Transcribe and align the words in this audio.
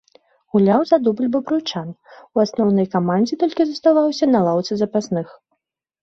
Гуляў 0.53 0.81
за 0.91 0.97
дубль 1.07 1.27
бабруйчан, 1.33 1.87
у 2.39 2.41
асноўнай 2.43 2.87
камандзе 2.95 3.37
толькі 3.43 3.67
заставаўся 3.73 4.25
на 4.33 4.39
лаўцы 4.47 4.73
запасных. 4.81 5.27